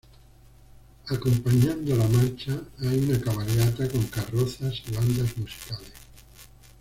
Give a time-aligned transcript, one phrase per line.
[1.09, 5.93] Acompañando a la marcha, hay una cabalgata con carrozas y bandas musicales.